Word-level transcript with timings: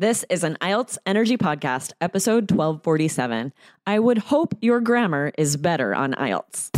This 0.00 0.24
is 0.30 0.44
an 0.44 0.56
IELTS 0.60 0.96
Energy 1.06 1.36
Podcast, 1.36 1.92
episode 2.00 2.52
1247. 2.52 3.52
I 3.84 3.98
would 3.98 4.18
hope 4.18 4.54
your 4.60 4.80
grammar 4.80 5.32
is 5.36 5.56
better 5.56 5.92
on 5.92 6.14
IELTS. 6.14 6.77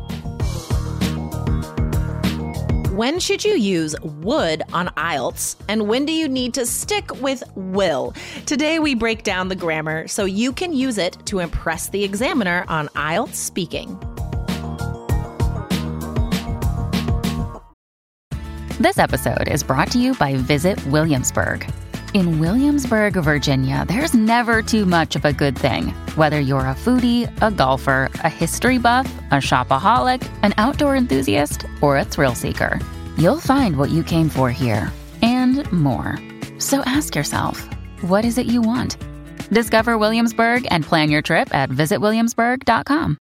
When 3.01 3.19
should 3.19 3.43
you 3.43 3.53
use 3.53 3.99
would 4.03 4.61
on 4.73 4.89
IELTS 4.89 5.55
and 5.67 5.87
when 5.87 6.05
do 6.05 6.13
you 6.13 6.27
need 6.27 6.53
to 6.53 6.67
stick 6.67 7.19
with 7.19 7.41
will? 7.55 8.13
Today 8.45 8.77
we 8.77 8.93
break 8.93 9.23
down 9.23 9.47
the 9.47 9.55
grammar 9.55 10.07
so 10.07 10.25
you 10.25 10.53
can 10.53 10.71
use 10.71 10.99
it 10.99 11.17
to 11.25 11.39
impress 11.39 11.89
the 11.89 12.03
examiner 12.03 12.63
on 12.67 12.89
IELTS 12.89 13.33
speaking. 13.33 13.99
This 18.79 18.99
episode 18.99 19.47
is 19.47 19.63
brought 19.63 19.89
to 19.93 19.97
you 19.97 20.13
by 20.13 20.35
Visit 20.35 20.85
Williamsburg. 20.85 21.67
In 22.13 22.39
Williamsburg, 22.39 23.13
Virginia, 23.13 23.85
there's 23.87 24.13
never 24.13 24.61
too 24.61 24.85
much 24.85 25.15
of 25.15 25.23
a 25.23 25.31
good 25.31 25.57
thing. 25.57 25.91
Whether 26.15 26.39
you're 26.41 26.59
a 26.67 26.75
foodie, 26.75 27.29
a 27.41 27.49
golfer, 27.51 28.09
a 28.15 28.29
history 28.29 28.77
buff, 28.77 29.09
a 29.31 29.35
shopaholic, 29.35 30.29
an 30.43 30.53
outdoor 30.57 30.97
enthusiast, 30.97 31.65
or 31.81 31.97
a 31.97 32.03
thrill 32.03 32.35
seeker, 32.35 32.79
you'll 33.17 33.39
find 33.39 33.77
what 33.77 33.91
you 33.91 34.03
came 34.03 34.27
for 34.27 34.51
here 34.51 34.91
and 35.21 35.69
more. 35.71 36.19
So 36.59 36.81
ask 36.81 37.15
yourself, 37.15 37.65
what 38.01 38.25
is 38.25 38.37
it 38.37 38.45
you 38.45 38.61
want? 38.61 38.97
Discover 39.49 39.97
Williamsburg 39.97 40.67
and 40.69 40.83
plan 40.83 41.09
your 41.09 41.21
trip 41.21 41.53
at 41.55 41.69
visitwilliamsburg.com. 41.69 43.17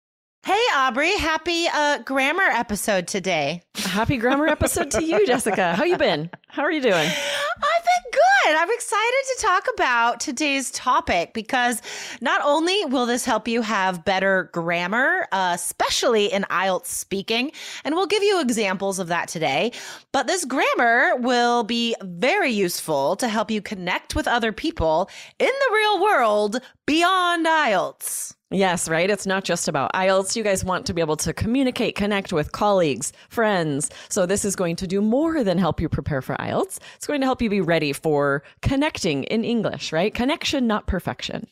Hey 0.44 0.62
Aubrey, 0.74 1.16
happy 1.16 1.66
uh, 1.72 1.98
grammar 2.04 2.42
episode 2.42 3.06
today. 3.08 3.62
Happy 3.76 4.18
grammar 4.18 4.46
episode 4.46 4.90
to 4.90 5.02
you, 5.02 5.26
Jessica. 5.26 5.72
How 5.74 5.84
you 5.84 5.96
been? 5.96 6.28
How 6.48 6.64
are 6.64 6.70
you 6.70 6.82
doing? 6.82 6.92
I've 7.62 7.83
been 7.83 7.83
good. 8.44 8.56
I'm 8.56 8.70
excited 8.70 9.22
to 9.36 9.42
talk 9.42 9.66
about 9.74 10.20
today's 10.20 10.70
topic 10.70 11.32
because 11.32 11.80
not 12.20 12.40
only 12.44 12.84
will 12.86 13.06
this 13.06 13.24
help 13.24 13.48
you 13.48 13.62
have 13.62 14.04
better 14.04 14.50
grammar, 14.52 15.26
uh, 15.32 15.52
especially 15.54 16.26
in 16.26 16.42
IELTS 16.50 16.86
speaking, 16.86 17.52
and 17.84 17.94
we'll 17.94 18.06
give 18.06 18.22
you 18.22 18.40
examples 18.40 18.98
of 18.98 19.08
that 19.08 19.28
today, 19.28 19.72
but 20.12 20.26
this 20.26 20.44
grammar 20.44 21.16
will 21.16 21.64
be 21.64 21.94
very 22.02 22.50
useful 22.50 23.16
to 23.16 23.28
help 23.28 23.50
you 23.50 23.62
connect 23.62 24.14
with 24.14 24.28
other 24.28 24.52
people 24.52 25.08
in 25.38 25.46
the 25.46 25.74
real 25.74 26.02
world 26.02 26.60
beyond 26.86 27.46
IELTS. 27.46 28.34
Yes, 28.54 28.88
right. 28.88 29.10
It's 29.10 29.26
not 29.26 29.42
just 29.42 29.66
about 29.66 29.92
IELTS. 29.94 30.36
You 30.36 30.44
guys 30.44 30.64
want 30.64 30.86
to 30.86 30.94
be 30.94 31.00
able 31.00 31.16
to 31.16 31.32
communicate, 31.32 31.96
connect 31.96 32.32
with 32.32 32.52
colleagues, 32.52 33.12
friends. 33.28 33.90
So 34.08 34.26
this 34.26 34.44
is 34.44 34.54
going 34.54 34.76
to 34.76 34.86
do 34.86 35.00
more 35.00 35.42
than 35.42 35.58
help 35.58 35.80
you 35.80 35.88
prepare 35.88 36.22
for 36.22 36.36
IELTS. 36.36 36.78
It's 36.94 37.06
going 37.06 37.20
to 37.20 37.26
help 37.26 37.42
you 37.42 37.50
be 37.50 37.60
ready 37.60 37.92
for 37.92 38.44
connecting 38.62 39.24
in 39.24 39.44
English, 39.44 39.92
right? 39.92 40.14
Connection, 40.14 40.68
not 40.68 40.86
perfection. 40.86 41.48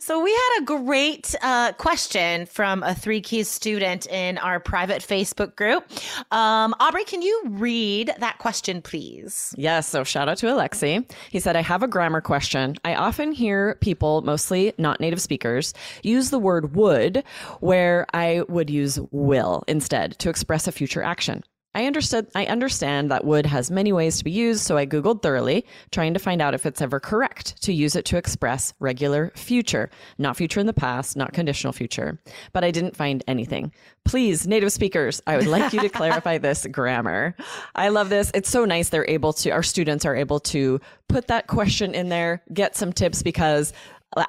So 0.00 0.22
we 0.22 0.32
had 0.32 0.62
a 0.62 0.64
great 0.64 1.34
uh, 1.42 1.72
question 1.72 2.46
from 2.46 2.82
a 2.82 2.94
Three 2.94 3.20
Keys 3.20 3.48
student 3.48 4.06
in 4.06 4.38
our 4.38 4.60
private 4.60 5.02
Facebook 5.02 5.56
group. 5.56 5.84
Um, 6.32 6.74
Aubrey, 6.80 7.04
can 7.04 7.22
you 7.22 7.42
read 7.48 8.12
that 8.18 8.38
question, 8.38 8.82
please? 8.82 9.54
Yes. 9.56 9.88
So 9.88 10.04
shout 10.04 10.28
out 10.28 10.38
to 10.38 10.46
Alexi. 10.46 11.08
He 11.30 11.40
said, 11.40 11.56
I 11.56 11.62
have 11.62 11.82
a 11.82 11.88
grammar 11.88 12.20
question. 12.20 12.76
I 12.84 12.94
often 12.94 13.32
hear 13.32 13.76
people, 13.80 14.22
mostly 14.22 14.72
not 14.78 15.00
native 15.00 15.20
speakers, 15.20 15.74
use 16.02 16.30
the 16.30 16.38
word 16.38 16.74
would 16.74 17.22
where 17.60 18.06
I 18.12 18.42
would 18.48 18.70
use 18.70 18.98
will 19.10 19.62
instead 19.68 20.18
to 20.18 20.30
express 20.30 20.66
a 20.66 20.72
future 20.72 21.02
action. 21.02 21.44
I 21.74 21.86
understood 21.86 22.26
I 22.34 22.44
understand 22.46 23.10
that 23.10 23.24
would 23.24 23.46
has 23.46 23.70
many 23.70 23.92
ways 23.92 24.18
to 24.18 24.24
be 24.24 24.30
used, 24.30 24.62
so 24.62 24.76
I 24.76 24.86
googled 24.86 25.22
thoroughly, 25.22 25.64
trying 25.90 26.12
to 26.14 26.20
find 26.20 26.42
out 26.42 26.54
if 26.54 26.66
it's 26.66 26.82
ever 26.82 27.00
correct 27.00 27.62
to 27.62 27.72
use 27.72 27.96
it 27.96 28.04
to 28.06 28.18
express 28.18 28.74
regular 28.78 29.32
future, 29.34 29.90
not 30.18 30.36
future 30.36 30.60
in 30.60 30.66
the 30.66 30.72
past, 30.74 31.16
not 31.16 31.32
conditional 31.32 31.72
future. 31.72 32.20
But 32.52 32.64
I 32.64 32.70
didn't 32.70 32.96
find 32.96 33.24
anything. 33.26 33.72
Please, 34.04 34.46
native 34.46 34.72
speakers, 34.72 35.22
I 35.26 35.36
would 35.36 35.46
like 35.46 35.72
you 35.72 35.80
to 35.80 35.88
clarify 35.88 36.38
this 36.38 36.66
grammar. 36.70 37.34
I 37.74 37.88
love 37.88 38.10
this. 38.10 38.30
It's 38.34 38.50
so 38.50 38.64
nice 38.64 38.90
they're 38.90 39.08
able 39.08 39.32
to 39.34 39.50
our 39.50 39.62
students 39.62 40.04
are 40.04 40.16
able 40.16 40.40
to 40.40 40.80
put 41.08 41.28
that 41.28 41.46
question 41.46 41.94
in 41.94 42.08
there, 42.08 42.42
get 42.52 42.76
some 42.76 42.92
tips 42.92 43.22
because 43.22 43.72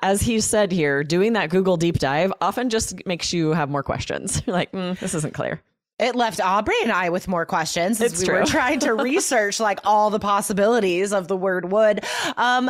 as 0.01 0.21
he 0.21 0.39
said 0.39 0.71
here, 0.71 1.03
doing 1.03 1.33
that 1.33 1.49
Google 1.49 1.75
deep 1.75 1.99
dive 1.99 2.31
often 2.39 2.69
just 2.69 3.05
makes 3.05 3.33
you 3.33 3.51
have 3.51 3.69
more 3.69 3.83
questions. 3.83 4.41
You're 4.47 4.55
like, 4.55 4.71
mm, 4.71 4.97
this 4.99 5.13
isn't 5.13 5.33
clear. 5.33 5.61
It 6.03 6.15
left 6.15 6.41
Aubrey 6.41 6.75
and 6.83 6.91
I 6.91 7.09
with 7.09 7.27
more 7.29 7.45
questions 7.45 8.01
as 8.01 8.11
It's 8.11 8.21
we 8.21 8.27
true. 8.27 8.39
were 8.41 8.45
trying 8.45 8.79
to 8.81 8.93
research 9.11 9.59
like 9.59 9.79
all 9.85 10.09
the 10.09 10.19
possibilities 10.19 11.13
of 11.13 11.29
the 11.29 11.37
word 11.37 11.71
would. 11.71 12.03
Um, 12.35 12.69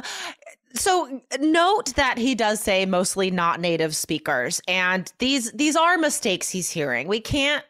so 0.75 1.21
note 1.39 1.95
that 1.95 2.17
he 2.17 2.35
does 2.35 2.59
say 2.59 2.85
mostly 2.85 3.31
not 3.31 3.59
native 3.59 3.95
speakers, 3.95 4.61
and 4.67 5.11
these 5.19 5.51
these 5.51 5.75
are 5.75 5.97
mistakes 5.97 6.49
he's 6.49 6.69
hearing. 6.69 7.07
We 7.07 7.19
can't, 7.19 7.63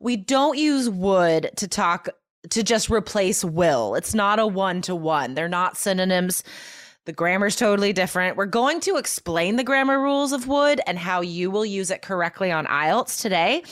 we 0.00 0.16
don't 0.16 0.58
use 0.58 0.88
would 0.90 1.50
to 1.56 1.68
talk 1.68 2.08
to 2.50 2.62
just 2.62 2.90
replace 2.90 3.44
will. 3.44 3.94
It's 3.94 4.14
not 4.14 4.38
a 4.38 4.46
one 4.46 4.82
to 4.82 4.94
one. 4.94 5.34
They're 5.34 5.48
not 5.48 5.76
synonyms. 5.76 6.42
The 7.08 7.14
grammar's 7.14 7.56
totally 7.56 7.94
different. 7.94 8.36
We're 8.36 8.44
going 8.44 8.80
to 8.80 8.98
explain 8.98 9.56
the 9.56 9.64
grammar 9.64 9.98
rules 9.98 10.32
of 10.32 10.46
would 10.46 10.82
and 10.86 10.98
how 10.98 11.22
you 11.22 11.50
will 11.50 11.64
use 11.64 11.90
it 11.90 12.02
correctly 12.02 12.52
on 12.52 12.66
IELTS 12.66 13.22
today. 13.22 13.62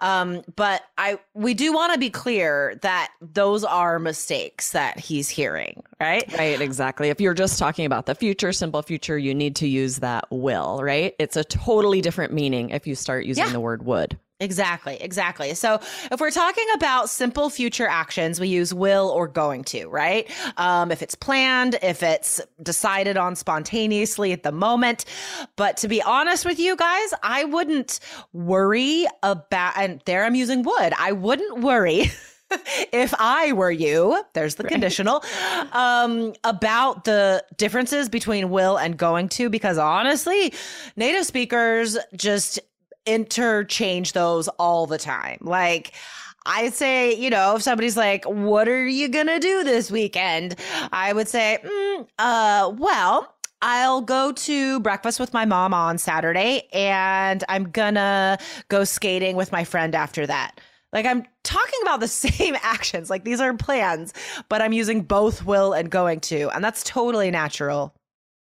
Um, 0.00 0.40
but 0.56 0.80
I 0.96 1.18
we 1.34 1.52
do 1.52 1.74
want 1.74 1.92
to 1.92 1.98
be 1.98 2.08
clear 2.08 2.78
that 2.80 3.12
those 3.20 3.64
are 3.64 3.98
mistakes 3.98 4.70
that 4.70 4.98
he's 4.98 5.28
hearing, 5.28 5.82
right? 6.00 6.24
Right, 6.38 6.58
exactly. 6.58 7.10
If 7.10 7.20
you're 7.20 7.34
just 7.34 7.58
talking 7.58 7.84
about 7.84 8.06
the 8.06 8.14
future, 8.14 8.50
simple 8.50 8.80
future, 8.80 9.18
you 9.18 9.34
need 9.34 9.56
to 9.56 9.68
use 9.68 9.98
that 9.98 10.24
will, 10.30 10.78
right? 10.82 11.14
It's 11.18 11.36
a 11.36 11.44
totally 11.44 12.00
different 12.00 12.32
meaning 12.32 12.70
if 12.70 12.86
you 12.86 12.94
start 12.94 13.26
using 13.26 13.44
Yeah. 13.44 13.52
the 13.52 13.60
word 13.60 13.84
would. 13.84 14.18
Exactly, 14.38 14.98
exactly. 15.00 15.54
So 15.54 15.80
if 16.12 16.20
we're 16.20 16.30
talking 16.30 16.66
about 16.74 17.08
simple 17.08 17.48
future 17.48 17.86
actions, 17.86 18.38
we 18.38 18.48
use 18.48 18.74
will 18.74 19.08
or 19.08 19.28
going 19.28 19.64
to, 19.64 19.88
right? 19.88 20.30
Um, 20.58 20.90
if 20.90 21.00
it's 21.00 21.14
planned, 21.14 21.78
if 21.82 22.02
it's 22.02 22.42
decided 22.62 23.16
on 23.16 23.34
spontaneously 23.34 24.32
at 24.32 24.42
the 24.42 24.52
moment. 24.52 25.06
But 25.56 25.78
to 25.78 25.88
be 25.88 26.02
honest 26.02 26.44
with 26.44 26.58
you 26.58 26.76
guys, 26.76 27.14
I 27.22 27.44
wouldn't 27.44 27.98
worry 28.34 29.06
about, 29.22 29.72
and 29.78 30.02
there 30.04 30.24
I'm 30.24 30.34
using 30.34 30.62
would, 30.64 30.92
I 30.98 31.12
wouldn't 31.12 31.60
worry. 31.60 32.12
if 32.92 33.14
I 33.18 33.52
were 33.52 33.70
you, 33.70 34.22
there's 34.34 34.56
the 34.56 34.64
conditional, 34.64 35.24
um, 35.72 36.34
about 36.44 37.04
the 37.04 37.42
differences 37.56 38.10
between 38.10 38.50
will 38.50 38.76
and 38.76 38.98
going 38.98 39.30
to, 39.30 39.48
because 39.48 39.78
honestly, 39.78 40.52
native 40.94 41.24
speakers 41.24 41.96
just 42.14 42.60
interchange 43.06 44.12
those 44.12 44.48
all 44.58 44.86
the 44.86 44.98
time. 44.98 45.38
Like, 45.40 45.92
I 46.44 46.70
say, 46.70 47.14
you 47.14 47.30
know, 47.30 47.56
if 47.56 47.62
somebody's 47.62 47.96
like, 47.96 48.24
"What 48.24 48.68
are 48.68 48.86
you 48.86 49.08
gonna 49.08 49.40
do 49.40 49.64
this 49.64 49.90
weekend?" 49.90 50.56
I 50.92 51.12
would 51.12 51.28
say, 51.28 51.58
mm, 51.64 52.06
"Uh, 52.18 52.72
well." 52.76 53.32
I'll 53.62 54.02
go 54.02 54.32
to 54.32 54.80
breakfast 54.80 55.18
with 55.18 55.32
my 55.32 55.46
mom 55.46 55.72
on 55.72 55.96
Saturday 55.96 56.68
and 56.74 57.42
I'm 57.48 57.70
gonna 57.70 58.36
go 58.68 58.84
skating 58.84 59.34
with 59.34 59.50
my 59.50 59.64
friend 59.64 59.94
after 59.94 60.26
that. 60.26 60.60
Like 60.92 61.06
I'm 61.06 61.24
talking 61.42 61.80
about 61.82 62.00
the 62.00 62.08
same 62.26 62.56
actions. 62.62 63.10
Like 63.10 63.24
these 63.24 63.40
are 63.40 63.54
plans, 63.54 64.12
but 64.48 64.60
I'm 64.60 64.72
using 64.72 65.02
both 65.02 65.44
will 65.44 65.72
and 65.72 65.90
going 65.90 66.20
to, 66.20 66.50
and 66.54 66.62
that's 66.62 66.82
totally 66.84 67.30
natural. 67.30 67.95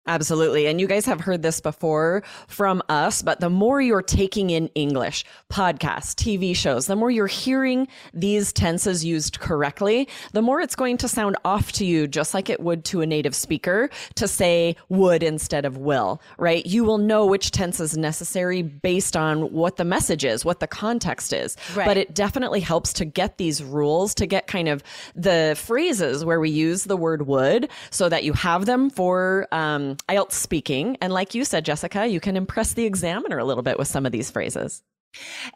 Absolutely. 0.09 0.65
And 0.65 0.81
you 0.81 0.88
guys 0.88 1.06
have 1.06 1.21
heard 1.21 1.44
this 1.44 1.61
before 1.61 2.23
from 2.47 2.81
us, 2.89 3.21
but 3.21 3.39
the 3.39 3.50
more 3.50 3.79
you're 3.79 4.01
taking 4.01 4.50
in 4.50 4.67
English, 4.73 5.23
podcasts, 5.51 6.15
TV 6.15 6.56
shows, 6.56 6.88
the 6.88 6.95
more 6.95 7.11
you're 7.11 7.27
hearing 7.27 7.88
these 8.11 8.51
tenses 8.51 9.06
used 9.06 9.39
correctly, 9.39 10.09
the 10.31 10.41
more 10.41 10.61
it's 10.61 10.75
going 10.75 10.97
to 10.97 11.07
sound 11.07 11.38
off 11.45 11.71
to 11.73 11.85
you, 11.85 12.07
just 12.07 12.33
like 12.33 12.50
it 12.50 12.59
would 12.59 12.85
to 12.85 13.01
a 13.01 13.06
native 13.06 13.35
speaker 13.35 13.88
to 14.15 14.27
say 14.27 14.75
would 14.89 15.21
instead 15.21 15.63
of 15.63 15.77
will, 15.77 16.19
right? 16.39 16.65
You 16.65 16.83
will 16.83 16.97
know 16.97 17.27
which 17.27 17.51
tense 17.51 17.79
is 17.79 17.95
necessary 17.95 18.63
based 18.63 19.15
on 19.15 19.53
what 19.53 19.77
the 19.77 19.85
message 19.85 20.25
is, 20.25 20.44
what 20.44 20.59
the 20.59 20.67
context 20.67 21.33
is. 21.33 21.56
Right. 21.75 21.85
But 21.85 21.97
it 21.97 22.15
definitely 22.15 22.61
helps 22.61 22.94
to 22.94 23.06
get 23.06 23.38
these 23.38 23.63
rules, 23.63 24.15
to 24.15 24.25
get 24.25 24.47
kind 24.47 24.69
of 24.69 24.81
the 25.13 25.56
phrases 25.56 26.25
where 26.25 26.39
we 26.39 26.50
use 26.50 26.85
the 26.85 26.97
word 26.97 27.27
would 27.27 27.69
so 27.91 28.09
that 28.09 28.23
you 28.23 28.33
have 28.33 28.65
them 28.65 28.89
for, 28.89 29.47
um, 29.51 29.97
IELTS 30.07 30.34
speaking. 30.34 30.98
And 31.01 31.13
like 31.13 31.36
you 31.36 31.46
said, 31.46 31.66
Jessica, 31.66 32.07
you 32.07 32.19
can 32.19 32.36
impress 32.38 32.74
the 32.74 32.86
examiner 32.86 33.38
a 33.38 33.46
little 33.46 33.63
bit 33.63 33.78
with 33.78 33.88
some 33.88 34.06
of 34.06 34.12
these 34.12 34.31
phrases. 34.31 34.84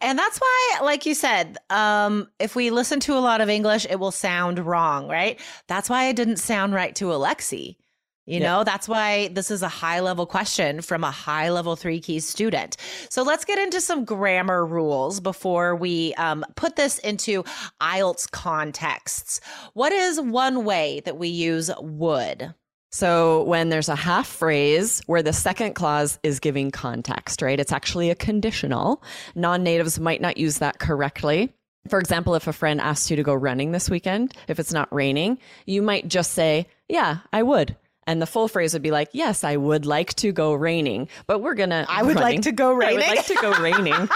And 0.01 0.17
that's 0.17 0.39
why, 0.39 0.79
like 0.81 1.05
you 1.05 1.13
said, 1.13 1.57
um, 1.69 2.27
if 2.39 2.55
we 2.55 2.71
listen 2.71 2.99
to 3.01 3.13
a 3.13 3.19
lot 3.19 3.39
of 3.39 3.49
English, 3.49 3.85
it 3.89 3.99
will 3.99 4.11
sound 4.11 4.59
wrong, 4.59 5.07
right? 5.07 5.39
That's 5.67 5.89
why 5.89 6.05
it 6.05 6.15
didn't 6.15 6.37
sound 6.37 6.73
right 6.73 6.95
to 6.95 7.05
Alexi. 7.05 7.77
You 8.25 8.39
know, 8.39 8.63
that's 8.63 8.87
why 8.87 9.27
this 9.27 9.51
is 9.51 9.63
a 9.63 9.67
high 9.67 9.99
level 9.99 10.25
question 10.25 10.79
from 10.79 11.03
a 11.03 11.11
high 11.11 11.49
level 11.49 11.75
three 11.75 11.99
keys 11.99 12.25
student. 12.25 12.77
So 13.09 13.21
let's 13.21 13.43
get 13.43 13.59
into 13.59 13.81
some 13.81 14.05
grammar 14.05 14.65
rules 14.65 15.19
before 15.19 15.75
we 15.75 16.13
um, 16.13 16.45
put 16.55 16.77
this 16.77 16.99
into 16.99 17.43
IELTS 17.81 18.31
contexts. 18.31 19.41
What 19.73 19.91
is 19.91 20.21
one 20.21 20.63
way 20.63 21.01
that 21.03 21.17
we 21.17 21.27
use 21.27 21.69
would? 21.81 22.53
So 22.93 23.41
when 23.45 23.69
there's 23.69 23.89
a 23.89 23.95
half 23.95 24.27
phrase 24.27 25.01
where 25.07 25.23
the 25.23 25.33
second 25.33 25.73
clause 25.73 26.19
is 26.21 26.39
giving 26.39 26.69
context, 26.69 27.41
right? 27.41 27.59
It's 27.59 27.71
actually 27.71 28.11
a 28.11 28.15
conditional. 28.15 29.01
Non 29.33 29.63
natives 29.63 29.99
might 29.99 30.21
not 30.21 30.37
use 30.37 30.59
that 30.59 30.77
correctly. 30.77 31.51
For 31.87 31.97
example, 31.97 32.35
if 32.35 32.45
a 32.45 32.53
friend 32.53 32.79
asks 32.79 33.09
you 33.09 33.15
to 33.15 33.23
go 33.23 33.33
running 33.33 33.71
this 33.71 33.89
weekend, 33.89 34.35
if 34.47 34.59
it's 34.59 34.71
not 34.71 34.93
raining, 34.93 35.39
you 35.65 35.81
might 35.81 36.07
just 36.07 36.33
say, 36.33 36.67
Yeah, 36.87 37.17
I 37.33 37.41
would. 37.41 37.75
And 38.05 38.21
the 38.21 38.27
full 38.27 38.47
phrase 38.47 38.73
would 38.73 38.83
be 38.83 38.91
like, 38.91 39.09
Yes, 39.11 39.43
I 39.43 39.57
would 39.57 39.87
like 39.87 40.13
to 40.17 40.31
go 40.31 40.53
raining, 40.53 41.09
but 41.25 41.39
we're 41.39 41.55
going 41.55 41.71
to. 41.71 41.87
I 41.89 42.03
would 42.03 42.17
like 42.17 42.43
to 42.43 42.51
go 42.51 42.73
raining. 42.73 42.99
I 43.03 43.09
would 43.09 43.17
like 43.17 43.25
to 43.25 43.35
go 43.41 43.53
raining. 43.59 44.09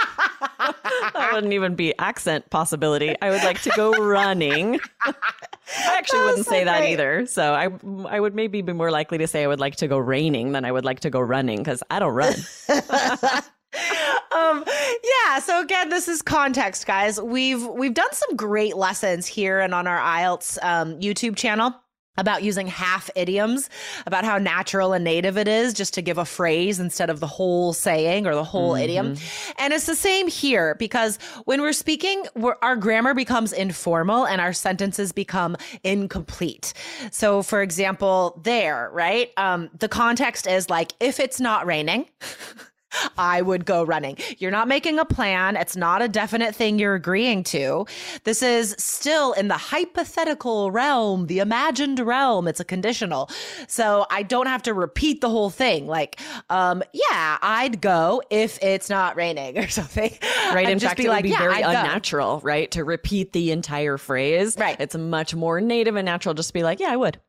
that 1.18 1.30
wouldn't 1.32 1.52
even 1.52 1.74
be 1.74 1.98
accent 1.98 2.48
possibility. 2.50 3.16
I 3.20 3.30
would 3.30 3.42
like 3.42 3.60
to 3.62 3.72
go 3.74 3.90
running. 3.90 4.78
I 5.76 5.96
actually 5.98 6.20
wouldn't 6.20 6.44
so 6.46 6.50
say 6.50 6.64
that 6.64 6.78
great. 6.78 6.92
either. 6.92 7.26
So 7.26 7.52
I 7.52 7.68
I 8.08 8.20
would 8.20 8.34
maybe 8.34 8.62
be 8.62 8.72
more 8.72 8.90
likely 8.90 9.18
to 9.18 9.26
say 9.26 9.44
I 9.44 9.46
would 9.46 9.60
like 9.60 9.76
to 9.76 9.88
go 9.88 9.98
raining 9.98 10.52
than 10.52 10.64
I 10.64 10.72
would 10.72 10.84
like 10.84 11.00
to 11.00 11.10
go 11.10 11.20
running 11.20 11.58
because 11.58 11.82
I 11.90 11.98
don't 11.98 12.14
run. 12.14 12.34
um 14.34 14.64
yeah 15.04 15.38
so 15.38 15.60
again 15.60 15.90
this 15.90 16.08
is 16.08 16.22
context 16.22 16.86
guys 16.86 17.20
we've 17.20 17.66
we've 17.66 17.92
done 17.92 18.12
some 18.12 18.34
great 18.34 18.76
lessons 18.76 19.26
here 19.26 19.60
and 19.60 19.74
on 19.74 19.86
our 19.86 19.98
ielts 19.98 20.56
um, 20.62 20.98
youtube 21.00 21.36
channel 21.36 21.74
about 22.18 22.42
using 22.42 22.66
half 22.66 23.08
idioms 23.14 23.70
about 24.06 24.24
how 24.24 24.36
natural 24.36 24.92
and 24.92 25.04
native 25.04 25.38
it 25.38 25.48
is 25.48 25.72
just 25.72 25.94
to 25.94 26.02
give 26.02 26.18
a 26.18 26.24
phrase 26.24 26.78
instead 26.78 27.08
of 27.08 27.20
the 27.20 27.26
whole 27.26 27.72
saying 27.72 28.26
or 28.26 28.34
the 28.34 28.44
whole 28.44 28.74
idiom. 28.74 29.16
And 29.58 29.72
it's 29.72 29.86
the 29.86 29.96
same 29.96 30.28
here 30.28 30.74
because 30.74 31.18
when 31.44 31.62
we're 31.62 31.72
speaking 31.72 32.24
we're, 32.34 32.56
our 32.60 32.76
grammar 32.76 33.14
becomes 33.14 33.52
informal 33.52 34.26
and 34.26 34.40
our 34.40 34.52
sentences 34.52 35.12
become 35.12 35.56
incomplete. 35.84 36.74
So 37.10 37.42
for 37.42 37.62
example 37.62 38.40
there 38.42 38.90
right? 38.92 39.30
Um, 39.36 39.70
the 39.78 39.88
context 39.88 40.46
is 40.46 40.68
like 40.68 40.92
if 41.00 41.20
it's 41.20 41.40
not 41.40 41.66
raining 41.66 42.06
I 43.16 43.42
would 43.42 43.64
go 43.64 43.84
running. 43.84 44.16
You're 44.38 44.50
not 44.50 44.68
making 44.68 44.98
a 44.98 45.04
plan. 45.04 45.56
It's 45.56 45.76
not 45.76 46.02
a 46.02 46.08
definite 46.08 46.54
thing 46.54 46.78
you're 46.78 46.94
agreeing 46.94 47.44
to. 47.44 47.86
This 48.24 48.42
is 48.42 48.74
still 48.78 49.32
in 49.32 49.48
the 49.48 49.56
hypothetical 49.56 50.70
realm, 50.70 51.26
the 51.26 51.38
imagined 51.40 52.00
realm. 52.00 52.48
It's 52.48 52.60
a 52.60 52.64
conditional. 52.64 53.30
So 53.66 54.06
I 54.10 54.22
don't 54.22 54.46
have 54.46 54.62
to 54.64 54.74
repeat 54.74 55.20
the 55.20 55.30
whole 55.30 55.50
thing. 55.50 55.86
Like, 55.86 56.20
um, 56.50 56.82
yeah, 56.92 57.38
I'd 57.42 57.80
go 57.80 58.22
if 58.30 58.58
it's 58.62 58.88
not 58.88 59.16
raining 59.16 59.58
or 59.58 59.68
something. 59.68 60.16
Right. 60.52 60.68
In 60.68 60.78
just 60.78 60.90
fact, 60.90 61.00
it 61.00 61.08
would 61.08 61.22
be 61.22 61.30
yeah, 61.30 61.38
very 61.38 61.54
I'd 61.54 61.62
go. 61.62 61.70
unnatural, 61.70 62.40
right? 62.42 62.70
To 62.72 62.84
repeat 62.84 63.32
the 63.32 63.50
entire 63.52 63.98
phrase. 63.98 64.56
Right. 64.58 64.76
It's 64.80 64.96
much 64.96 65.34
more 65.34 65.60
native 65.60 65.96
and 65.96 66.06
natural 66.06 66.34
just 66.34 66.48
to 66.50 66.54
be 66.54 66.62
like, 66.62 66.80
yeah, 66.80 66.92
I 66.92 66.96
would. 66.96 67.20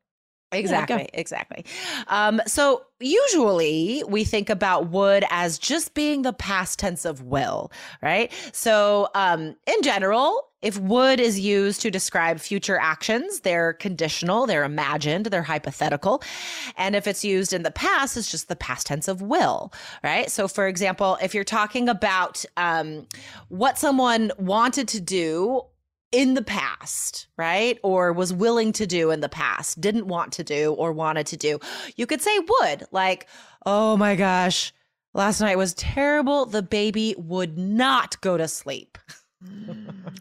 Exactly, 0.52 1.10
exactly. 1.14 1.66
Um, 2.08 2.42
so 2.48 2.84
usually 3.00 4.04
we 4.08 4.24
think 4.24 4.50
about 4.50 4.88
would 4.88 5.24
as 5.30 5.60
just 5.60 5.94
being 5.94 6.24
the 6.24 6.34
past 6.34 6.80
tense 6.80 7.06
of 7.06 7.22
will, 7.24 7.72
right? 8.02 8.32
So 8.52 9.10
um, 9.14 9.56
in 9.68 9.82
general, 9.84 10.50
if 10.62 10.78
would 10.78 11.20
is 11.20 11.40
used 11.40 11.82
to 11.82 11.92
describe 11.92 12.40
future 12.40 12.78
actions, 12.78 13.42
they're 13.42 13.74
conditional, 13.74 14.46
they're 14.46 14.66
imagined, 14.66 15.28
they're 15.28 15.44
hypothetical. 15.44 16.22
And 16.78 16.96
if 16.96 17.08
it's 17.08 17.24
used 17.24 17.54
in 17.54 17.64
the 17.64 17.72
past, 17.72 18.18
it's 18.18 18.30
just 18.30 18.50
the 18.50 18.56
past 18.56 18.88
tense 18.88 19.08
of 19.08 19.22
will, 19.22 19.72
right? 20.04 20.30
So 20.30 20.48
for 20.48 20.68
example, 20.68 21.18
if 21.22 21.34
you're 21.34 21.44
talking 21.44 21.88
about 21.88 22.44
um, 22.58 23.08
what 23.48 23.78
someone 23.78 24.32
wanted 24.38 24.88
to 24.90 25.00
do 25.00 25.64
in 26.12 26.34
the 26.34 26.42
past, 26.42 27.28
right? 27.38 27.80
Or 27.84 28.14
was 28.14 28.34
willing 28.34 28.72
to 28.74 28.88
do 28.88 29.12
in 29.12 29.20
the 29.22 29.30
past, 29.30 29.80
didn't 29.80 30.08
want 30.08 30.34
to 30.34 30.44
do 30.44 30.74
or 30.74 30.92
wanted 30.92 31.28
to 31.28 31.38
do. 31.38 31.60
You 31.96 32.06
could 32.06 32.22
say 32.22 32.38
would, 32.40 32.86
like, 32.92 33.28
oh 33.66 33.98
my 33.98 34.16
gosh, 34.16 34.74
last 35.14 35.42
night 35.42 35.58
was 35.58 35.74
terrible. 35.74 36.46
The 36.46 36.64
baby 36.64 37.16
would 37.18 37.58
not 37.58 38.20
go 38.22 38.38
to 38.38 38.48
sleep. 38.48 38.98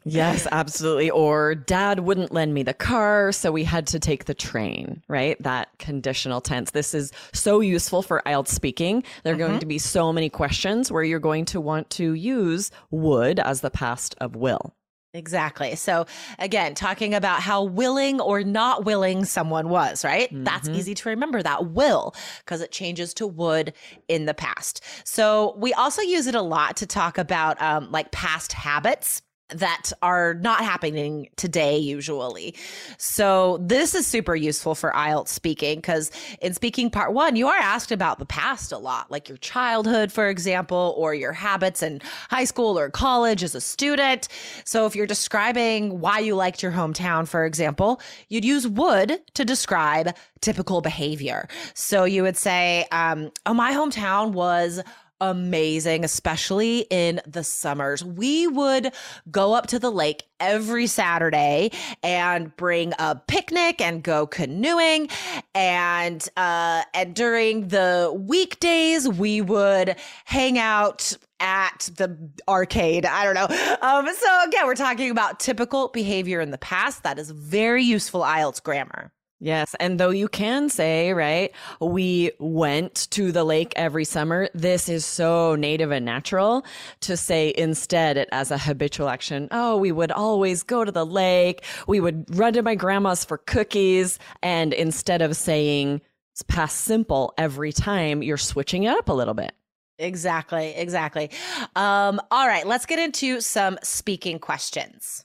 Yes, 0.05 0.47
absolutely. 0.51 1.11
Or 1.11 1.55
dad 1.55 2.01
wouldn't 2.01 2.33
lend 2.33 2.55
me 2.55 2.63
the 2.63 2.73
car, 2.73 3.33
so 3.33 3.53
we 3.53 3.65
had 3.65 3.87
to 3.89 3.99
take 3.99 4.25
the 4.25 4.35
train, 4.35 5.03
right? 5.09 5.37
That 5.43 5.69
conditional 5.79 6.41
tense. 6.41 6.71
This 6.71 6.95
is 6.95 7.13
so 7.35 7.61
useful 7.61 8.03
for 8.03 8.23
IELTS 8.25 8.49
speaking. 8.49 9.03
There 9.25 9.35
are 9.35 9.37
going 9.37 9.53
mm-hmm. 9.53 9.59
to 9.61 9.67
be 9.67 9.79
so 9.79 10.13
many 10.13 10.31
questions 10.31 10.91
where 10.91 11.03
you're 11.03 11.19
going 11.19 11.45
to 11.47 11.61
want 11.61 11.91
to 11.91 12.15
use 12.15 12.71
would 12.91 13.39
as 13.41 13.61
the 13.61 13.71
past 13.71 14.15
of 14.21 14.35
will. 14.35 14.75
Exactly. 15.15 15.75
So 15.75 16.07
again, 16.39 16.75
talking 16.75 17.15
about 17.15 17.41
how 17.41 17.63
willing 17.63 18.21
or 18.21 18.43
not 18.43 18.85
willing 18.85 19.25
someone 19.25 19.71
was, 19.71 20.05
right? 20.05 20.29
That's 20.45 20.69
easy 20.69 20.95
to 20.95 21.09
remember 21.09 21.43
that 21.43 21.71
will 21.71 22.15
because 22.41 22.61
it 22.61 22.71
changes 22.71 23.15
to 23.15 23.27
would 23.27 23.73
in 24.09 24.27
the 24.27 24.35
past. 24.35 24.85
So 25.05 25.55
we 25.57 25.73
also 25.73 26.03
use 26.03 26.27
it 26.27 26.35
a 26.35 26.43
lot 26.43 26.77
to 26.79 26.87
talk 26.87 27.17
about 27.17 27.61
um, 27.63 27.91
like 27.91 28.11
past 28.11 28.53
habits 28.53 29.23
that 29.51 29.93
are 30.03 30.35
not 30.35 30.61
happening 30.61 31.29
today 31.37 31.79
usually. 31.79 32.55
So 32.99 33.59
this 33.61 33.95
is 33.95 34.07
super 34.07 34.37
useful 34.37 34.75
for 34.75 34.93
IELTS 34.93 35.29
speaking 35.29 35.77
because 35.77 36.11
in 36.43 36.55
speaking 36.55 36.91
part 36.91 37.13
one, 37.13 37.37
you 37.37 37.49
are 37.49 37.57
asked 37.57 37.91
about 37.91 38.19
the 38.19 38.27
past 38.27 38.73
a 38.73 38.79
lot, 38.79 39.11
like 39.11 39.29
your 39.29 39.39
childhood, 39.39 40.13
for 40.13 40.29
example, 40.29 40.95
or 40.99 41.15
your 41.15 41.33
habits 41.33 41.83
in 41.83 42.01
high 42.31 42.45
school 42.45 42.79
or 42.79 42.91
college 42.91 43.43
as 43.43 43.55
a 43.55 43.61
student. 43.61 44.29
So 44.65 44.85
if 44.87 44.95
you're 44.95 45.07
describing 45.07 46.01
why 46.01 46.19
you 46.19 46.35
liked 46.35 46.63
your 46.63 46.73
hometown, 46.73 47.27
for 47.27 47.47
example, 47.47 48.01
you'd 48.29 48.45
use 48.45 48.69
would 48.69 49.21
to 49.35 49.45
describe 49.45 50.15
typical 50.41 50.81
behavior. 50.81 51.49
So 51.75 52.05
you 52.05 52.23
would 52.23 52.37
say, 52.37 52.87
um, 52.93 53.31
oh, 53.47 53.55
my 53.55 53.73
hometown 53.73 54.33
was 54.33 54.83
amazing, 55.21 56.05
especially 56.05 56.87
in 56.91 57.21
the 57.27 57.45
summers. 57.45 58.05
We 58.05 58.47
would 58.47 58.93
go 59.31 59.55
up 59.55 59.67
to 59.69 59.79
the 59.79 59.91
lake 59.91 60.25
every 60.41 60.87
Saturday 60.87 61.71
and 62.03 62.55
bring 62.57 62.93
a 62.99 63.17
picnic 63.27 63.81
and 63.81 64.03
go 64.03 64.27
canoeing. 64.27 65.09
And 65.55 66.27
uh, 66.37 66.83
and 66.95 67.15
during 67.15 67.69
the 67.69 68.13
weekdays, 68.17 69.09
we 69.09 69.41
would 69.41 69.97
hang 70.25 70.59
out 70.59 71.17
at 71.41 71.91
the 71.97 72.17
arcade. 72.49 73.07
I 73.07 73.25
don't 73.25 73.35
know. 73.35 73.77
Um, 73.81 74.09
so 74.13 74.45
again, 74.45 74.67
we're 74.67 74.75
talking 74.75 75.11
about 75.11 75.39
typical 75.39 75.89
behavior 75.89 76.41
in 76.41 76.51
the 76.51 76.59
past. 76.59 77.05
That 77.05 77.19
is 77.19 77.31
very 77.31 77.85
useful 77.85 78.23
IELTS 78.23 78.63
grammar. 78.63 79.13
Yes. 79.41 79.77
And 79.79 80.01
though 80.01 80.11
you 80.11 80.27
can 80.27 80.69
say, 80.69 81.13
right, 81.13 81.53
we 81.81 82.33
went 82.41 83.09
to 83.13 83.31
the 83.31 83.45
lake 83.45 83.73
every 83.77 84.05
summer, 84.05 84.49
this 84.53 84.89
is 84.89 85.07
so 85.07 85.55
native 85.55 85.93
and 85.93 86.05
natural 86.05 86.65
to 87.01 87.17
say 87.17 87.55
instead 87.57 88.17
it 88.17 88.29
as 88.33 88.51
a 88.51 88.59
habitual 88.59 89.09
action. 89.09 89.47
Oh, 89.53 89.77
we 89.77 89.93
would 89.93 90.11
always 90.11 90.65
go 90.65 90.85
to 90.85 90.91
the 90.91 91.07
lake. 91.07 91.65
We 91.87 92.01
would 92.01 92.37
run 92.37 92.55
to 92.55 92.63
my 92.63 92.75
grandma's 92.75 93.25
for 93.25 93.39
cookies. 93.39 94.19
And 94.43 94.73
instead 94.73 95.23
of 95.23 95.37
saying 95.37 96.01
past 96.49 96.79
simple 96.83 97.35
every 97.39 97.73
time, 97.73 98.23
you're 98.23 98.37
switching 98.37 98.85
it 98.85 98.91
up 98.91 99.09
a 99.09 99.13
little 99.13 99.35
bit. 99.35 99.53
Exactly, 99.99 100.75
exactly. 100.77 101.31
Um, 101.75 102.21
all 102.31 102.47
right, 102.47 102.67
let's 102.67 102.87
get 102.87 103.01
into 103.01 103.41
some 103.41 103.79
speaking 103.83 104.39
questions. 104.39 105.25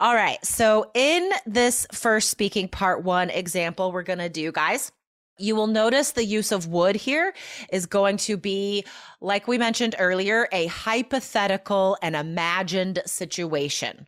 All 0.00 0.14
right. 0.14 0.44
So, 0.44 0.90
in 0.94 1.30
this 1.44 1.86
first 1.92 2.30
speaking 2.30 2.68
part 2.68 3.02
one 3.02 3.30
example, 3.30 3.90
we're 3.90 4.04
going 4.04 4.20
to 4.20 4.28
do, 4.28 4.52
guys, 4.52 4.92
you 5.38 5.56
will 5.56 5.66
notice 5.66 6.12
the 6.12 6.24
use 6.24 6.52
of 6.52 6.68
would 6.68 6.94
here 6.94 7.32
is 7.72 7.86
going 7.86 8.16
to 8.18 8.36
be, 8.36 8.84
like 9.20 9.48
we 9.48 9.58
mentioned 9.58 9.96
earlier, 9.98 10.48
a 10.52 10.66
hypothetical 10.66 11.96
and 12.00 12.14
imagined 12.14 13.00
situation 13.06 14.06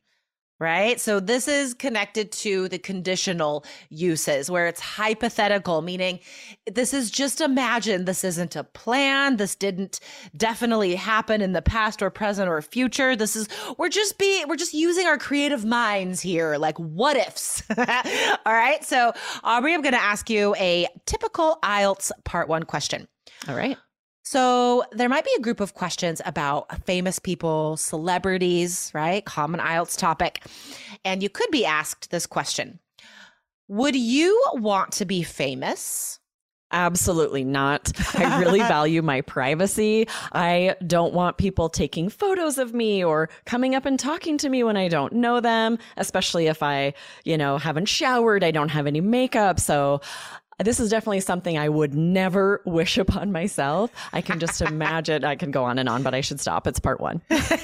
right? 0.61 1.01
So 1.01 1.19
this 1.19 1.49
is 1.49 1.73
connected 1.73 2.31
to 2.33 2.69
the 2.69 2.79
conditional 2.79 3.65
uses 3.89 4.51
where 4.51 4.67
it's 4.67 4.79
hypothetical, 4.79 5.81
meaning 5.81 6.21
this 6.71 6.93
is 6.93 7.11
just 7.11 7.41
imagine. 7.41 8.05
This 8.05 8.23
isn't 8.23 8.55
a 8.55 8.63
plan. 8.63 9.39
This 9.39 9.55
didn't 9.55 10.01
definitely 10.37 10.95
happen 10.95 11.41
in 11.41 11.53
the 11.53 11.63
past 11.63 12.03
or 12.03 12.11
present 12.11 12.49
or 12.49 12.61
future. 12.61 13.17
This 13.17 13.35
is, 13.35 13.49
we're 13.79 13.89
just 13.89 14.19
being, 14.19 14.47
we're 14.49 14.57
just 14.57 14.75
using 14.75 15.07
our 15.07 15.17
creative 15.17 15.65
minds 15.65 16.21
here, 16.21 16.57
like 16.59 16.79
what 16.79 17.17
ifs. 17.17 17.63
All 17.79 18.53
right. 18.53 18.85
So 18.85 19.13
Aubrey, 19.43 19.73
I'm 19.73 19.81
going 19.81 19.95
to 19.95 20.03
ask 20.03 20.29
you 20.29 20.55
a 20.57 20.87
typical 21.07 21.59
IELTS 21.63 22.13
part 22.25 22.49
one 22.49 22.65
question. 22.65 23.09
All 23.49 23.57
right. 23.57 23.79
So 24.23 24.85
there 24.93 25.09
might 25.09 25.25
be 25.25 25.35
a 25.37 25.41
group 25.41 25.61
of 25.61 25.75
questions 25.75 26.21
about 26.25 26.85
famous 26.85 27.19
people, 27.19 27.77
celebrities, 27.77 28.91
right? 28.95 29.25
Common 29.25 29.61
IELTS 29.61 29.99
topic. 29.99 30.43
And 31.05 31.23
you 31.23 31.29
could 31.29 31.51
be 31.51 31.65
asked 31.65 32.11
this 32.11 32.27
question 32.27 32.79
Would 33.69 33.97
you 33.97 34.43
want 34.55 34.93
to 34.93 35.05
be 35.05 35.23
famous? 35.23 36.21
Absolutely 36.73 37.43
not. 37.43 37.91
I 38.17 38.39
really 38.39 38.59
value 38.69 39.03
my 39.03 39.23
privacy. 39.23 40.07
I 40.33 40.77
don't 40.87 41.13
want 41.13 41.37
people 41.37 41.69
taking 41.69 42.09
photos 42.09 42.59
of 42.59 42.73
me 42.73 43.03
or 43.03 43.29
coming 43.45 43.75
up 43.75 43.87
and 43.87 43.99
talking 43.99 44.39
to 44.39 44.49
me 44.49 44.63
when 44.63 44.77
I 44.77 44.87
don't 44.87 45.15
know 45.15 45.41
them, 45.41 45.79
especially 45.97 46.47
if 46.47 46.63
I, 46.63 46.95
you 47.25 47.37
know, 47.37 47.59
haven't 47.59 47.87
showered, 47.87 48.45
I 48.45 48.53
don't 48.53 48.69
have 48.69 48.87
any 48.87 49.01
makeup. 49.01 49.59
So 49.59 50.01
this 50.63 50.81
is 50.81 50.91
definitely 50.91 51.21
something 51.21 51.59
I 51.59 51.69
would 51.69 51.95
never 51.95 52.63
wish 52.65 52.99
upon 52.99 53.33
myself. 53.33 53.91
I 54.13 54.21
can 54.21 54.39
just 54.39 54.61
imagine. 54.71 55.25
I 55.25 55.37
can 55.37 55.51
go 55.51 55.65
on 55.65 55.79
and 55.79 55.89
on, 55.89 56.03
but 56.03 56.15
I 56.15 56.21
should 56.21 56.41
stop. 56.41 56.67
It's 56.67 56.81
part 56.81 57.01
one. 57.01 57.23
okay, 57.31 57.57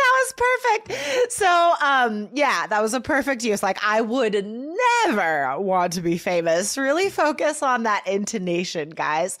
that 0.00 0.12
was 0.14 0.34
perfect. 0.36 1.32
So, 1.32 1.74
um, 1.82 2.28
yeah, 2.32 2.66
that 2.66 2.82
was 2.82 2.94
a 2.94 3.00
perfect 3.00 3.44
use. 3.44 3.62
Like, 3.62 3.78
I 3.82 4.00
would 4.00 4.44
never 4.44 5.58
want 5.58 5.94
to 5.94 6.00
be 6.00 6.18
famous. 6.18 6.76
Really 6.78 7.10
focus 7.10 7.62
on 7.62 7.84
that 7.84 8.06
intonation, 8.06 8.90
guys. 8.90 9.38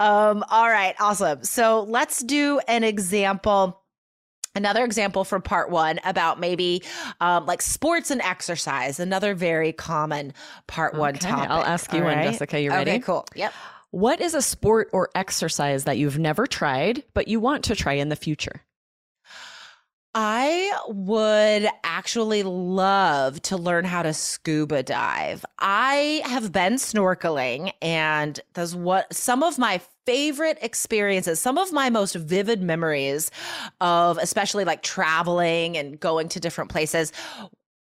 Um, 0.00 0.44
all 0.50 0.68
right, 0.68 0.94
awesome. 1.00 1.42
So, 1.44 1.84
let's 1.88 2.22
do 2.22 2.60
an 2.68 2.84
example 2.84 3.81
Another 4.54 4.84
example 4.84 5.24
from 5.24 5.40
part 5.40 5.70
one 5.70 5.98
about 6.04 6.38
maybe 6.38 6.82
um, 7.20 7.46
like 7.46 7.62
sports 7.62 8.10
and 8.10 8.20
exercise, 8.20 9.00
another 9.00 9.34
very 9.34 9.72
common 9.72 10.34
part 10.66 10.94
one 10.94 11.14
topic. 11.14 11.50
I'll 11.50 11.62
ask 11.62 11.92
you 11.92 12.00
All 12.00 12.04
one, 12.04 12.16
right? 12.18 12.32
Jessica. 12.32 12.60
You 12.60 12.70
ready? 12.70 12.90
Okay, 12.90 13.00
cool. 13.00 13.26
Yep. 13.34 13.52
What 13.92 14.20
is 14.20 14.34
a 14.34 14.42
sport 14.42 14.88
or 14.92 15.10
exercise 15.14 15.84
that 15.84 15.98
you've 15.98 16.18
never 16.18 16.46
tried, 16.46 17.02
but 17.14 17.28
you 17.28 17.40
want 17.40 17.64
to 17.64 17.74
try 17.74 17.94
in 17.94 18.08
the 18.08 18.16
future? 18.16 18.62
I 20.14 20.78
would 20.88 21.68
actually 21.84 22.42
love 22.42 23.40
to 23.42 23.56
learn 23.56 23.86
how 23.86 24.02
to 24.02 24.12
scuba 24.12 24.82
dive. 24.82 25.44
I 25.58 26.22
have 26.26 26.52
been 26.52 26.74
snorkeling 26.74 27.72
and 27.80 28.38
that's 28.52 28.74
what 28.74 29.12
some 29.14 29.42
of 29.42 29.58
my 29.58 29.80
favorite 30.04 30.58
experiences, 30.60 31.40
some 31.40 31.56
of 31.56 31.72
my 31.72 31.88
most 31.88 32.14
vivid 32.14 32.60
memories 32.60 33.30
of 33.80 34.18
especially 34.18 34.64
like 34.64 34.82
traveling 34.82 35.78
and 35.78 35.98
going 35.98 36.28
to 36.30 36.40
different 36.40 36.70
places 36.70 37.12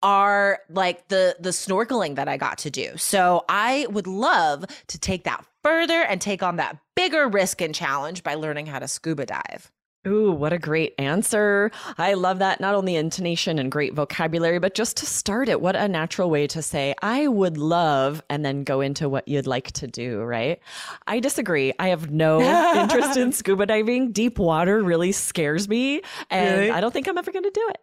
are 0.03 0.61
like 0.71 1.09
the 1.09 1.37
the 1.41 1.51
snorkeling 1.51 2.15
that 2.15 2.29
I 2.29 2.39
got 2.39 2.59
to 2.59 2.71
do. 2.71 2.97
So 2.97 3.45
I 3.51 3.87
would 3.91 4.07
love 4.07 4.65
to 4.89 4.99
take 4.99 5.25
that 5.25 5.45
further 5.63 6.03
and 6.03 6.21
take 6.21 6.43
on 6.43 6.57
that 6.57 6.79
bigger 6.95 7.29
risk 7.29 7.61
and 7.61 7.75
challenge 7.75 8.23
by 8.23 8.35
learning 8.35 8.67
how 8.67 8.79
to 8.79 8.89
scuba 8.89 9.27
dive. 9.27 9.71
Ooh, 10.07 10.33
what 10.33 10.53
a 10.53 10.59
great 10.59 10.95
answer. 10.99 11.71
I 11.99 12.15
love 12.15 12.39
that. 12.41 12.61
Not 12.61 12.75
only 12.75 12.97
intonation 12.97 13.59
and 13.59 13.73
great 13.73 13.95
vocabulary, 13.95 14.59
but 14.59 14.75
just 14.75 14.97
to 14.99 15.07
start 15.07 15.49
it, 15.49 15.61
what 15.61 15.77
a 15.77 15.89
natural 15.89 16.31
way 16.31 16.47
to 16.49 16.61
say, 16.61 16.95
I 17.03 17.27
would 17.29 17.57
love, 17.57 18.23
and 18.29 18.45
then 18.45 18.65
go 18.65 18.81
into 18.81 19.09
what 19.09 19.27
you'd 19.29 19.47
like 19.47 19.73
to 19.73 19.87
do, 19.87 20.21
right? 20.23 20.61
I 21.07 21.21
disagree. 21.21 21.73
I 21.79 21.89
have 21.89 22.11
no 22.11 22.41
interest 22.81 23.17
in 23.17 23.33
scuba 23.33 23.67
diving. 23.67 24.13
Deep 24.13 24.39
water 24.39 24.83
really 24.83 25.13
scares 25.13 25.69
me, 25.69 26.03
and 26.31 26.61
Really? 26.61 26.71
I 26.71 26.81
don't 26.81 26.93
think 26.93 27.09
I'm 27.09 27.19
ever 27.19 27.33
going 27.33 27.45
to 27.45 27.51
do 27.51 27.71
it. 27.71 27.81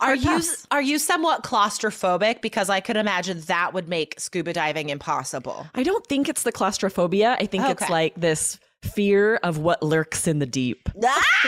Are 0.00 0.14
you 0.16 0.40
are 0.70 0.82
you 0.82 0.98
somewhat 0.98 1.42
claustrophobic? 1.42 2.40
Because 2.40 2.68
I 2.68 2.80
could 2.80 2.96
imagine 2.96 3.40
that 3.42 3.74
would 3.74 3.88
make 3.88 4.18
scuba 4.18 4.52
diving 4.52 4.88
impossible. 4.88 5.66
I 5.74 5.82
don't 5.82 6.06
think 6.06 6.28
it's 6.28 6.42
the 6.42 6.52
claustrophobia. 6.52 7.36
I 7.38 7.46
think 7.46 7.64
it's 7.68 7.88
like 7.88 8.14
this 8.16 8.58
fear 8.82 9.36
of 9.36 9.58
what 9.58 9.82
lurks 9.82 10.26
in 10.26 10.38
the 10.38 10.46
deep. 10.46 10.88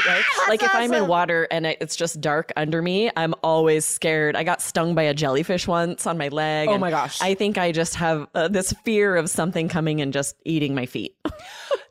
right? 0.07 0.23
Like 0.49 0.62
if 0.62 0.75
I'm 0.75 0.93
in 0.93 1.07
water 1.07 1.49
and 1.51 1.67
it's 1.67 1.97
just 1.97 2.21
dark 2.21 2.53
under 2.57 2.83
me, 2.83 3.11
I'm 3.17 3.35
always 3.43 3.85
scared. 3.85 4.37
I 4.37 4.45
got 4.45 4.61
stung 4.62 4.95
by 4.95 5.03
a 5.03 5.15
jellyfish 5.15 5.67
once 5.67 6.07
on 6.07 6.19
my 6.19 6.29
leg. 6.29 6.69
Oh 6.69 6.79
my 6.79 6.91
gosh. 6.91 7.21
I 7.21 7.35
think 7.35 7.59
I 7.59 7.73
just 7.73 7.95
have 7.97 8.29
uh, 8.35 8.49
this 8.49 8.73
fear 8.85 9.17
of 9.17 9.31
something 9.31 9.69
coming 9.69 10.01
and 10.01 10.12
just 10.12 10.37
eating 10.45 10.75
my 10.75 10.87
feet. 10.87 11.17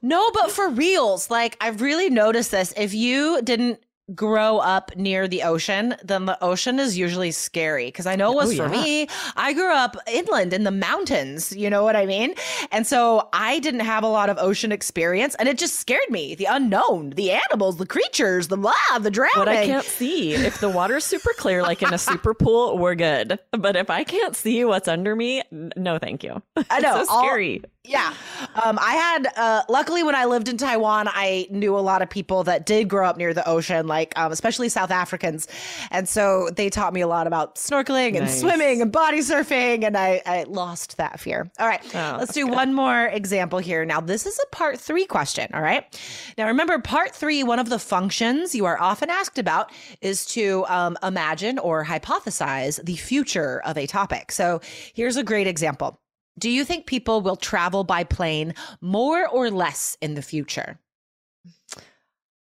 No, 0.04 0.32
but 0.32 0.52
for 0.52 0.68
reals, 0.70 1.30
like 1.30 1.58
I've 1.62 1.82
really 1.82 2.10
noticed 2.10 2.50
this. 2.50 2.74
If 2.76 2.94
you 2.94 3.40
didn't 3.44 3.80
grow 4.16 4.58
up 4.58 4.96
near 4.96 5.28
the 5.28 5.44
ocean, 5.44 5.96
then 6.04 6.26
the 6.26 6.38
ocean 6.44 6.80
is 6.80 6.98
usually 6.98 7.32
scary. 7.32 7.86
Because 7.88 8.06
I 8.08 8.16
know 8.16 8.32
it 8.32 8.36
was 8.36 8.60
Oh, 8.60 8.68
for 8.68 8.74
yeah. 8.76 8.82
me. 8.82 9.08
I 9.36 9.54
grew 9.54 9.72
up 9.72 9.96
inland 10.08 10.54
in 10.54 10.64
the 10.64 10.72
mountains. 10.72 11.56
You 11.56 11.70
know 11.70 11.84
what 11.84 11.96
I 11.96 12.06
mean? 12.06 12.34
And 12.72 12.86
so 12.86 13.30
I 13.34 13.60
didn't 13.60 13.82
have 13.82 14.04
a 14.04 14.08
lot 14.08 14.30
of 14.30 14.38
ocean 14.38 14.72
experience, 14.72 15.36
and 15.36 15.48
it 15.48 15.58
just 15.58 15.76
scared 15.80 16.10
me. 16.10 16.36
The 16.36 16.46
unknown, 16.46 17.12
the 17.12 17.32
animals, 17.32 17.78
the 17.78 17.86
creatures, 17.86 18.48
the 18.50 18.58
blah, 18.58 18.74
the 19.00 19.12
drowning. 19.12 19.32
But 19.36 19.48
I 19.50 19.66
can't 19.66 19.86
see. 19.86 20.34
If 20.34 20.60
the 20.60 20.70
water's 20.70 21.04
super 21.06 21.32
clear, 21.38 21.62
like 21.62 21.82
in 21.82 21.94
a 21.94 21.98
super 21.98 22.34
pool, 22.34 22.78
we're 22.78 22.96
good. 22.96 23.40
But 23.52 23.76
if 23.76 23.90
I 23.90 24.04
can't 24.04 24.36
see 24.36 24.64
what's 24.66 24.88
under 24.88 25.16
me, 25.16 25.44
no, 25.76 25.98
thank 26.00 26.24
you. 26.24 26.42
I 26.70 26.80
know, 26.82 27.00
It's 27.00 27.10
so 27.10 27.16
all- 27.16 27.24
scary. 27.24 27.64
Yeah. 27.84 28.14
Um, 28.64 28.78
I 28.80 28.92
had, 28.94 29.28
uh, 29.36 29.64
luckily, 29.68 30.04
when 30.04 30.14
I 30.14 30.26
lived 30.26 30.48
in 30.48 30.56
Taiwan, 30.56 31.08
I 31.10 31.48
knew 31.50 31.76
a 31.76 31.82
lot 31.82 32.04
of 32.04 32.12
people 32.12 32.44
that 32.44 32.68
did 32.68 32.88
grow 32.88 33.08
up 33.08 33.18
near 33.18 33.34
the 33.34 33.48
ocean, 33.48 33.88
like, 33.88 34.18
um, 34.20 34.32
especially 34.32 34.70
South 34.70 34.92
Africans. 34.92 35.48
And 35.90 36.08
so 36.08 36.50
they 36.56 36.70
taught 36.70 36.94
me 36.94 37.02
a 37.02 37.08
lot 37.08 37.26
about 37.26 37.56
snorkeling 37.56 38.10
and 38.10 38.26
Nice. 38.26 38.40
swimming 38.40 38.84
and 38.84 38.92
body 38.92 39.20
surfing. 39.20 39.84
And 39.84 39.98
I, 39.98 40.22
I 40.28 40.44
lost 40.44 40.98
that 40.98 41.20
fear. 41.20 41.52
All 41.60 41.68
right. 41.68 41.82
Oh, 41.96 42.18
let's 42.20 42.34
do 42.34 42.46
one 42.46 42.72
more 42.74 43.08
example 43.08 43.58
here. 43.58 43.84
Now, 43.84 44.00
this 44.00 44.28
is 44.28 44.40
a 44.40 44.56
part 44.56 44.80
three 44.80 45.06
question. 45.06 45.50
All 45.52 45.62
right. 45.62 45.84
Now, 46.38 46.48
remember, 46.48 46.78
part 46.78 47.16
three, 47.16 47.42
one 47.42 47.58
of 47.58 47.70
the 47.70 47.80
functions 47.80 48.54
you 48.54 48.66
are 48.66 48.80
often 48.80 49.10
asked 49.10 49.40
about 49.40 49.72
is 50.02 50.26
to 50.28 50.66
um, 50.70 50.98
imagine 51.02 51.58
or 51.58 51.84
hypothesize 51.86 52.84
the 52.86 52.96
future 52.96 53.60
of 53.66 53.76
a 53.76 53.88
topic. 53.88 54.32
So 54.32 54.62
here's 54.94 55.18
a 55.18 55.24
great 55.24 55.48
example. 55.48 56.00
Do 56.40 56.50
you 56.50 56.66
think 56.66 56.86
people 56.86 57.22
will 57.22 57.36
travel 57.36 57.84
by 57.84 58.04
plane 58.04 58.54
more 58.80 59.28
or 59.28 59.50
less 59.50 59.98
in 60.02 60.16
the 60.16 60.22
future? 60.22 60.80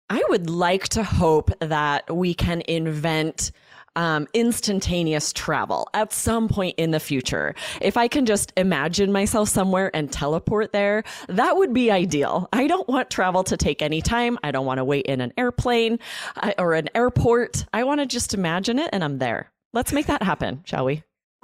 I 0.10 0.24
would 0.30 0.50
like 0.50 0.90
to 0.90 1.04
hope 1.04 1.52
that 1.60 2.14
we 2.14 2.34
can 2.34 2.62
invent 2.68 3.52
um, 3.96 4.28
instantaneous 4.34 5.32
travel 5.34 5.88
at 5.94 6.12
some 6.12 6.48
point 6.48 6.76
in 6.78 6.92
the 6.92 7.00
future. 7.00 7.56
If 7.82 7.98
I 7.98 8.08
can 8.08 8.26
just 8.26 8.52
imagine 8.58 9.12
myself 9.12 9.50
somewhere 9.50 9.90
and 9.96 10.12
teleport 10.12 10.74
there, 10.74 11.04
that 11.30 11.58
would 11.58 11.74
be 11.74 11.92
ideal. 11.92 12.50
I 12.52 12.68
don't 12.68 12.88
want 12.88 13.10
travel 13.10 13.44
to 13.46 13.58
take 13.58 13.82
any 13.82 14.02
time. 14.02 14.38
I 14.44 14.52
don't 14.52 14.66
want 14.66 14.80
to 14.80 14.84
wait 14.84 15.06
in 15.06 15.22
an 15.22 15.34
airplane 15.38 16.00
uh, 16.36 16.54
or 16.58 16.74
an 16.74 16.90
airport. 16.94 17.66
I 17.74 17.84
want 17.84 18.02
to 18.02 18.06
just 18.06 18.34
imagine 18.34 18.80
it 18.80 18.90
and 18.92 19.04
I'm 19.04 19.18
there. 19.18 19.52
Let's 19.74 19.94
make 19.94 20.08
that 20.08 20.24
happen, 20.24 20.62
shall 20.66 20.86
we? 20.86 21.04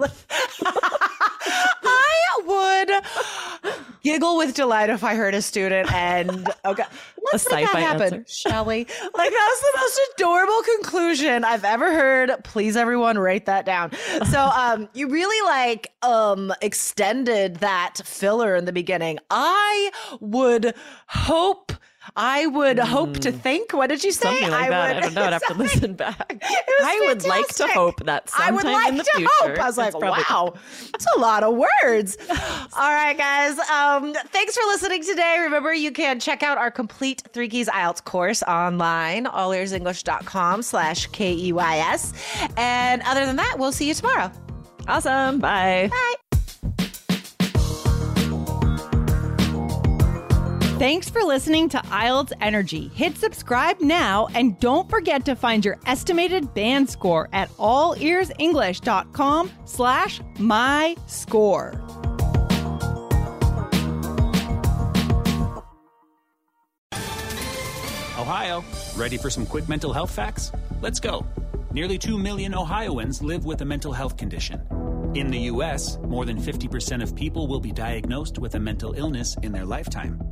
I 2.90 3.58
would 3.64 3.74
giggle 4.02 4.36
with 4.36 4.54
delight 4.54 4.90
if 4.90 5.04
I 5.04 5.14
heard 5.14 5.34
a 5.34 5.42
student 5.42 5.92
and 5.92 6.48
okay, 6.64 6.84
let's 7.32 7.50
make 7.50 7.70
that 7.70 7.76
happen, 7.76 8.14
answer. 8.14 8.24
shall 8.28 8.64
we? 8.64 8.78
Like 8.78 8.88
that 9.14 9.14
was 9.14 9.60
the 9.60 9.78
most 9.78 10.00
adorable 10.14 10.62
conclusion 10.76 11.44
I've 11.44 11.64
ever 11.64 11.92
heard. 11.92 12.32
Please, 12.44 12.76
everyone, 12.76 13.18
write 13.18 13.46
that 13.46 13.64
down. 13.64 13.92
So, 14.30 14.40
um, 14.56 14.88
you 14.94 15.08
really 15.08 15.46
like 15.48 15.92
um 16.02 16.52
extended 16.60 17.56
that 17.56 18.00
filler 18.04 18.54
in 18.56 18.64
the 18.64 18.72
beginning. 18.72 19.18
I 19.30 19.90
would 20.20 20.74
hope. 21.06 21.72
I 22.16 22.46
would 22.46 22.78
hope 22.78 23.18
to 23.18 23.32
think. 23.32 23.72
What 23.72 23.88
did 23.88 24.02
you 24.04 24.12
say? 24.12 24.28
Something 24.28 24.50
like 24.50 24.64
I 24.66 24.68
that. 24.70 24.94
would, 24.94 24.96
I 24.96 25.00
don't 25.00 25.14
know. 25.14 25.22
I'd 25.24 25.32
have 25.32 25.46
to 25.46 25.54
listen 25.58 25.94
back. 25.94 26.42
I 26.82 27.04
would 27.06 27.24
like 27.24 27.46
to 27.48 27.66
hope 27.68 28.04
that 28.04 28.30
I 28.38 28.50
would 28.50 28.64
like 28.64 28.88
in 28.88 28.96
the 28.98 29.04
to 29.04 29.10
future. 29.16 29.30
hope. 29.40 29.58
I 29.58 29.66
was 29.66 29.78
like, 29.78 29.98
wow, 29.98 30.54
that's 30.92 31.06
a 31.16 31.20
lot 31.20 31.42
of 31.44 31.54
words. 31.56 32.16
All 32.30 32.92
right, 32.92 33.16
guys. 33.16 33.58
Um, 33.70 34.14
thanks 34.28 34.56
for 34.56 34.64
listening 34.66 35.04
today. 35.04 35.38
Remember, 35.40 35.72
you 35.72 35.92
can 35.92 36.20
check 36.20 36.42
out 36.42 36.58
our 36.58 36.70
complete 36.70 37.22
Three 37.32 37.48
Keys 37.48 37.68
IELTS 37.68 38.04
course 38.04 38.42
online, 38.42 39.26
allearsenglish.com 39.26 40.62
slash 40.62 41.06
K-E-Y-S. 41.08 42.12
And 42.56 43.02
other 43.02 43.24
than 43.26 43.36
that, 43.36 43.56
we'll 43.58 43.72
see 43.72 43.88
you 43.88 43.94
tomorrow. 43.94 44.30
Awesome. 44.88 45.38
Bye. 45.38 45.88
Bye. 45.90 46.14
Thanks 50.82 51.08
for 51.08 51.22
listening 51.22 51.68
to 51.68 51.78
IELTS 51.78 52.32
Energy. 52.40 52.88
Hit 52.88 53.16
subscribe 53.16 53.80
now 53.80 54.26
and 54.34 54.58
don't 54.58 54.90
forget 54.90 55.24
to 55.26 55.36
find 55.36 55.64
your 55.64 55.78
estimated 55.86 56.52
band 56.54 56.90
score 56.90 57.28
at 57.32 57.48
allearsenglish.com 57.50 59.52
slash 59.64 60.20
my 60.40 60.96
score. 61.06 61.80
Ohio, 68.18 68.64
ready 68.96 69.16
for 69.16 69.30
some 69.30 69.46
quick 69.46 69.68
mental 69.68 69.92
health 69.92 70.10
facts? 70.10 70.50
Let's 70.80 70.98
go. 70.98 71.24
Nearly 71.70 71.96
2 71.96 72.18
million 72.18 72.56
Ohioans 72.56 73.22
live 73.22 73.44
with 73.44 73.60
a 73.60 73.64
mental 73.64 73.92
health 73.92 74.16
condition. 74.16 74.60
In 75.14 75.30
the 75.30 75.38
U.S., 75.52 75.98
more 76.08 76.24
than 76.24 76.42
50% 76.42 77.04
of 77.04 77.14
people 77.14 77.46
will 77.46 77.60
be 77.60 77.70
diagnosed 77.70 78.40
with 78.40 78.56
a 78.56 78.58
mental 78.58 78.94
illness 78.94 79.36
in 79.44 79.52
their 79.52 79.64
lifetime. 79.64 80.31